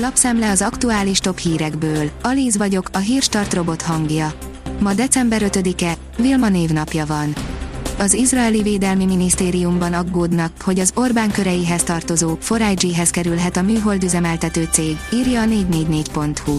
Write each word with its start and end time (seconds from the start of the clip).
Lapszemle 0.00 0.50
az 0.50 0.62
aktuális 0.62 1.18
top 1.18 1.38
hírekből. 1.38 2.10
Alíz 2.22 2.56
vagyok, 2.56 2.88
a 2.92 2.98
hírstart 2.98 3.54
robot 3.54 3.82
hangja. 3.82 4.32
Ma 4.80 4.94
december 4.94 5.42
5-e, 5.44 5.94
Vilma 6.16 6.48
névnapja 6.48 7.06
van. 7.06 7.34
Az 7.98 8.12
izraeli 8.12 8.62
védelmi 8.62 9.04
minisztériumban 9.04 9.92
aggódnak, 9.92 10.52
hogy 10.62 10.78
az 10.78 10.92
Orbán 10.94 11.30
köreihez 11.30 11.82
tartozó 11.82 12.36
4IG-hez 12.48 13.08
kerülhet 13.10 13.56
a 13.56 13.62
műholdüzemeltető 13.62 14.68
cég, 14.72 14.96
írja 15.12 15.40
a 15.40 15.44
444.hu. 15.44 16.58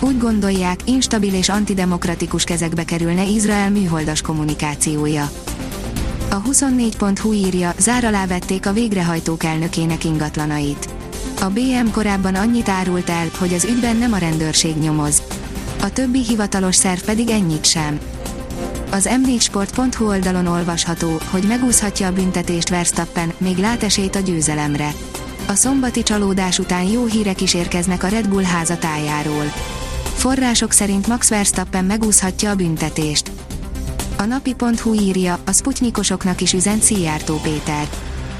Úgy 0.00 0.18
gondolják, 0.18 0.80
instabil 0.84 1.34
és 1.34 1.48
antidemokratikus 1.48 2.44
kezekbe 2.44 2.84
kerülne 2.84 3.24
Izrael 3.24 3.70
műholdas 3.70 4.20
kommunikációja. 4.20 5.30
A 6.30 6.42
24.hu 6.42 7.32
írja, 7.32 7.74
zár 7.78 8.04
alá 8.04 8.26
vették 8.26 8.66
a 8.66 8.72
végrehajtók 8.72 9.44
elnökének 9.44 10.04
ingatlanait. 10.04 10.88
A 11.44 11.50
BM 11.50 11.90
korábban 11.92 12.34
annyit 12.34 12.68
árult 12.68 13.10
el, 13.10 13.26
hogy 13.38 13.54
az 13.54 13.64
ügyben 13.64 13.96
nem 13.96 14.12
a 14.12 14.18
rendőrség 14.18 14.76
nyomoz. 14.76 15.22
A 15.80 15.92
többi 15.92 16.22
hivatalos 16.22 16.74
szerv 16.74 17.00
pedig 17.00 17.28
ennyit 17.28 17.64
sem. 17.64 17.98
Az 18.90 19.08
m4sport.hu 19.10 20.06
oldalon 20.06 20.46
olvasható, 20.46 21.20
hogy 21.30 21.44
megúszhatja 21.48 22.06
a 22.06 22.12
büntetést 22.12 22.68
Verstappen, 22.68 23.32
még 23.38 23.56
lát 23.56 23.82
esélyt 23.82 24.16
a 24.16 24.20
győzelemre. 24.20 24.92
A 25.46 25.54
szombati 25.54 26.02
csalódás 26.02 26.58
után 26.58 26.82
jó 26.82 27.04
hírek 27.04 27.40
is 27.40 27.54
érkeznek 27.54 28.02
a 28.02 28.08
Red 28.08 28.28
Bull 28.28 28.44
házatájáról. 28.44 29.52
Források 30.14 30.72
szerint 30.72 31.06
Max 31.06 31.28
Verstappen 31.28 31.84
megúszhatja 31.84 32.50
a 32.50 32.54
büntetést. 32.54 33.30
A 34.18 34.24
napi.hu 34.24 34.94
írja, 34.94 35.38
a 35.44 35.52
sputnikosoknak 35.52 36.40
is 36.40 36.52
üzent 36.52 36.82
Szijjártó 36.82 37.40
Péter. 37.42 37.88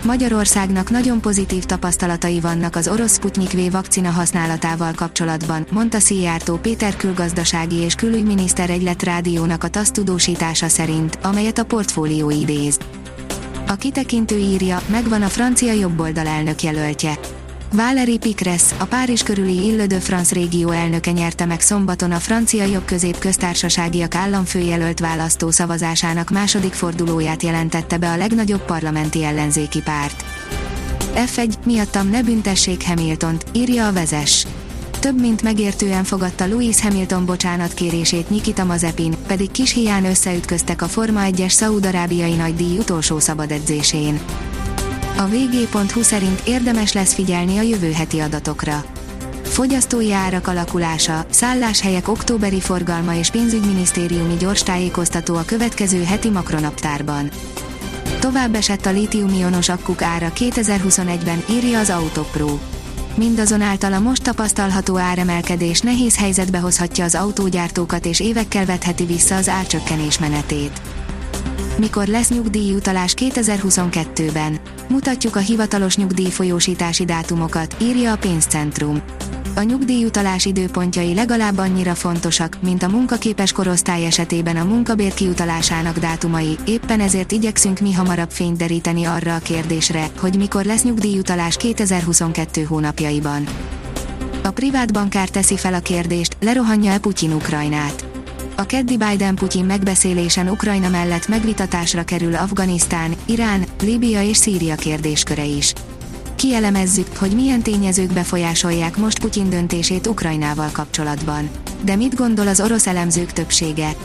Magyarországnak 0.05 0.91
nagyon 0.91 1.21
pozitív 1.21 1.65
tapasztalatai 1.65 2.41
vannak 2.41 2.77
az 2.77 2.89
orosz 2.89 3.15
Sputnik 3.15 3.53
V 3.53 3.71
vakcina 3.71 4.11
használatával 4.11 4.93
kapcsolatban, 4.93 5.67
mondta 5.71 6.01
Szijjártó 6.01 6.57
Péter 6.57 6.97
külgazdasági 6.97 7.77
és 7.77 7.95
külügyminiszter 7.95 8.71
egylet 8.71 9.03
rádiónak 9.03 9.65
a 9.65 9.69
TASZ 9.69 9.91
tudósítása 9.91 10.69
szerint, 10.69 11.19
amelyet 11.23 11.59
a 11.59 11.65
portfólió 11.65 12.31
idéz. 12.31 12.79
A 13.67 13.75
kitekintő 13.75 14.37
írja, 14.37 14.83
megvan 14.87 15.23
a 15.23 15.29
francia 15.29 15.73
jobboldal 15.73 16.27
elnök 16.27 16.63
jelöltje. 16.63 17.19
Valérie 17.77 18.19
Pécresse, 18.19 18.75
a 18.79 18.85
Párizs 18.85 19.23
körüli 19.23 19.65
Ile 19.65 19.87
de 19.87 20.01
France 20.01 20.35
régió 20.35 20.71
elnöke 20.71 21.11
nyerte 21.11 21.45
meg 21.45 21.61
szombaton 21.61 22.13
a 22.13 22.19
francia 22.19 22.65
jobbközép 22.65 23.19
köztársaságiak 23.19 24.15
államfőjelölt 24.15 25.01
választó 25.01 25.51
szavazásának 25.51 26.31
második 26.31 26.73
fordulóját 26.73 27.43
jelentette 27.43 27.99
be 27.99 28.11
a 28.11 28.17
legnagyobb 28.17 28.65
parlamenti 28.65 29.25
ellenzéki 29.25 29.83
párt. 29.83 30.25
F1, 31.15 31.53
miattam 31.65 32.11
ne 32.11 32.23
büntessék 32.23 32.87
Hamiltont, 32.87 33.45
írja 33.53 33.87
a 33.87 33.93
vezes. 33.93 34.47
Több 35.01 35.21
mint 35.21 35.43
megértően 35.43 36.05
fogadta 36.05 36.47
Louis 36.47 36.81
Hamilton 36.81 37.27
bocsánat 37.27 37.75
kérését 37.75 38.31
Nikita 38.31 38.65
Mazepin, 38.65 39.15
pedig 39.27 39.51
kis 39.51 39.73
hián 39.73 40.05
összeütköztek 40.05 40.83
a 40.83 40.89
Forma 40.89 41.21
1-es 41.25 41.51
Szaúd-arábiai 41.51 42.35
nagydíj 42.35 42.79
utolsó 42.79 43.19
szabad 43.19 43.51
edzésén. 43.51 44.21
A 45.17 45.27
vg.hu 45.27 46.03
szerint 46.03 46.43
érdemes 46.45 46.93
lesz 46.93 47.15
figyelni 47.15 47.59
a 47.59 47.63
jövő 47.63 47.93
heti 47.93 48.21
adatokra. 48.21 48.85
Fogyasztói 49.43 50.13
árak 50.13 50.49
alakulása, 50.49 51.27
szálláshelyek 51.31 52.09
októberi 52.09 52.61
forgalma 52.61 53.15
és 53.15 53.31
pénzügyminisztériumi 53.31 54.37
gyors 54.37 54.63
tájékoztató 54.63 55.35
a 55.35 55.45
következő 55.45 56.05
heti 56.05 56.31
makronaptárban. 56.31 57.31
Tovább 58.21 58.55
esett 58.55 58.87
a 58.87 58.91
lítium-ionos 58.91 59.69
akkuk 59.69 60.03
ára 60.03 60.33
2021-ben, 60.35 61.45
írja 61.51 61.79
az 61.79 61.91
Autopro. 61.91 62.59
Mindazonáltal 63.15 63.93
a 63.93 64.01
most 64.01 64.23
tapasztalható 64.23 64.99
áremelkedés 64.99 65.81
nehéz 65.81 66.17
helyzetbe 66.17 66.59
hozhatja 66.59 67.05
az 67.05 67.15
autógyártókat 67.15 68.07
és 68.07 68.21
évekkel 68.21 68.65
vetheti 68.65 69.05
vissza 69.05 69.37
az 69.37 69.49
árcsökkenés 69.49 70.19
menetét. 70.19 70.81
Mikor 71.79 72.07
lesz 72.07 72.31
nyugdíjutalás 72.31 73.15
2022-ben? 73.17 74.59
Mutatjuk 74.89 75.37
a 75.37 75.39
hivatalos 75.39 75.97
nyugdíjfolyósítási 75.97 77.05
dátumokat, 77.05 77.77
írja 77.81 78.13
a 78.13 78.17
pénzcentrum. 78.17 79.03
A 79.57 79.63
nyugdíjutalás 79.63 80.45
időpontjai 80.45 81.15
legalább 81.15 81.59
annyira 81.59 81.95
fontosak, 81.95 82.59
mint 82.63 82.83
a 82.83 82.89
munkaképes 82.89 83.53
korosztály 83.53 84.05
esetében 84.05 84.57
a 84.57 84.65
munkabér 84.65 85.15
kiutalásának 85.15 85.99
dátumai, 85.99 86.57
éppen 86.67 87.01
ezért 87.01 87.33
igyekszünk 87.33 87.81
mi 87.81 87.93
hamarabb 87.93 88.31
fényt 88.31 88.57
deríteni 88.57 89.05
arra 89.05 89.35
a 89.35 89.39
kérdésre, 89.39 90.07
hogy 90.19 90.37
mikor 90.37 90.65
lesz 90.65 90.83
nyugdíjutalás 90.83 91.57
2022 91.57 92.63
hónapjaiban. 92.63 93.47
A 94.43 94.51
privát 94.51 94.93
bankár 94.93 95.29
teszi 95.29 95.57
fel 95.57 95.75
a 95.75 95.81
kérdést, 95.81 96.37
lerohanja-e 96.41 96.99
Putyin 96.99 97.33
Ukrajnát 97.33 98.04
a 98.57 98.67
keddi 98.67 98.97
Biden-Putyin 98.97 99.65
megbeszélésen 99.65 100.49
Ukrajna 100.49 100.89
mellett 100.89 101.29
megvitatásra 101.29 102.05
kerül 102.05 102.35
Afganisztán, 102.35 103.15
Irán, 103.25 103.65
Líbia 103.83 104.23
és 104.23 104.37
Szíria 104.37 104.75
kérdésköre 104.75 105.45
is. 105.45 105.73
Kielemezzük, 106.37 107.17
hogy 107.17 107.31
milyen 107.31 107.63
tényezők 107.63 108.13
befolyásolják 108.13 108.97
most 108.97 109.21
Putyin 109.21 109.51
döntését 109.51 110.07
Ukrajnával 110.07 110.69
kapcsolatban. 110.73 111.49
De 111.85 111.97
mit 111.97 112.15
gondol 112.15 112.49
az 112.49 112.61
orosz 112.61 112.87
elemzők 112.87 113.33
többsége? 113.33 113.97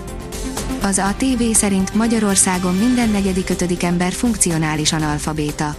Az 0.82 1.00
ATV 1.00 1.44
szerint 1.54 1.94
Magyarországon 1.94 2.76
minden 2.76 3.10
negyedik 3.10 3.50
ötödik 3.50 3.84
ember 3.84 4.12
funkcionálisan 4.12 5.02
alfabéta. 5.02 5.76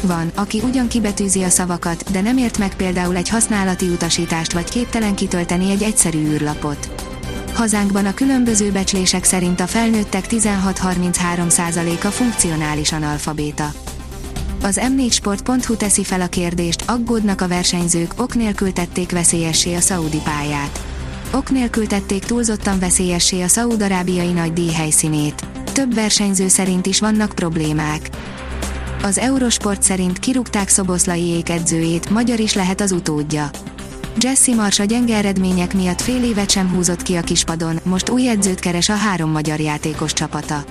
Van, 0.00 0.30
aki 0.34 0.60
ugyan 0.64 0.88
kibetűzi 0.88 1.42
a 1.42 1.48
szavakat, 1.48 2.10
de 2.12 2.20
nem 2.20 2.36
ért 2.36 2.58
meg 2.58 2.74
például 2.76 3.16
egy 3.16 3.28
használati 3.28 3.88
utasítást 3.88 4.52
vagy 4.52 4.70
képtelen 4.70 5.14
kitölteni 5.14 5.70
egy 5.70 5.82
egyszerű 5.82 6.18
űrlapot. 6.18 7.11
Hazánkban 7.54 8.06
a 8.06 8.14
különböző 8.14 8.70
becslések 8.70 9.24
szerint 9.24 9.60
a 9.60 9.66
felnőttek 9.66 10.24
16-33%-a 10.28 12.06
funkcionális 12.06 12.92
analfabéta. 12.92 13.72
Az 14.62 14.80
m4sport.hu 14.96 15.76
teszi 15.76 16.04
fel 16.04 16.20
a 16.20 16.26
kérdést, 16.26 16.84
aggódnak 16.86 17.40
a 17.40 17.48
versenyzők, 17.48 18.12
ok 18.16 18.34
nélkül 18.34 18.72
tették 18.72 19.10
veszélyessé 19.10 19.74
a 19.74 19.80
szaudi 19.80 20.20
pályát. 20.24 20.80
Ok 21.32 21.50
nélkül 21.50 21.86
tették 21.86 22.24
túlzottan 22.24 22.78
veszélyessé 22.78 23.42
a 23.42 23.48
szaudarábiai 23.48 24.32
nagy 24.32 24.52
díj 24.52 24.72
helyszínét. 24.72 25.46
Több 25.72 25.94
versenyző 25.94 26.48
szerint 26.48 26.86
is 26.86 27.00
vannak 27.00 27.32
problémák. 27.34 28.08
Az 29.02 29.18
Eurosport 29.18 29.82
szerint 29.82 30.18
kirúgták 30.18 30.68
Szoboszlai 30.68 31.42
edzőjét, 31.46 32.10
magyar 32.10 32.40
is 32.40 32.54
lehet 32.54 32.80
az 32.80 32.92
utódja. 32.92 33.50
Jesse 34.18 34.54
Mars 34.54 34.78
a 34.78 34.84
gyenge 34.84 35.16
eredmények 35.16 35.74
miatt 35.74 36.00
fél 36.00 36.24
évet 36.24 36.50
sem 36.50 36.68
húzott 36.68 37.02
ki 37.02 37.14
a 37.14 37.20
kispadon, 37.20 37.80
most 37.82 38.10
új 38.10 38.28
edzőt 38.28 38.60
keres 38.60 38.88
a 38.88 38.94
három 38.94 39.30
magyar 39.30 39.60
játékos 39.60 40.12
csapata. 40.12 40.64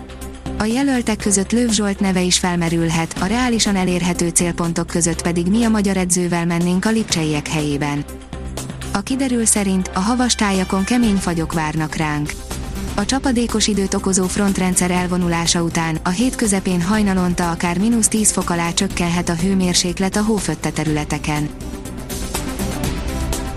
A 0.57 0.63
jelöltek 0.63 1.18
között 1.18 1.52
Lőv 1.52 1.69
Zsolt 1.69 2.00
neve 2.00 2.22
is 2.22 2.40
felmerülhet, 2.40 3.16
a 3.19 3.25
reálisan 3.25 3.75
elérhető 3.75 4.29
célpontok 4.29 4.88
között 4.88 5.22
pedig 5.22 5.47
mi 5.47 5.63
a 5.63 5.69
magyar 5.69 5.97
edzővel 5.97 6.46
mennénk 6.46 6.85
a 6.85 6.90
lipcseiek 6.90 7.47
helyében. 7.47 8.06
A 8.91 9.02
kiderül 9.02 9.46
szerint 9.46 9.91
a 9.94 10.00
havas 10.00 10.35
tájakon 10.35 10.84
kemény 10.84 11.16
fagyok 11.16 11.53
várnak 11.53 11.96
ránk. 11.96 12.34
A 12.96 13.06
csapadékos 13.06 13.68
időt 13.68 13.94
okozó 13.94 14.28
frontrendszer 14.28 14.91
elvonulása 14.91 15.62
után 15.62 16.00
a 16.03 16.09
hét 16.09 16.35
közepén 16.35 16.81
hajnalonta 16.81 17.52
akár 17.52 17.78
mínusz 17.78 18.08
10 18.08 18.31
fok 18.31 18.50
alá 18.50 18.72
csökkenhet 18.72 19.29
a 19.29 19.35
hőmérséklet 19.35 20.16
a 20.16 20.23
hófötte 20.23 20.69
területeken. 20.69 21.50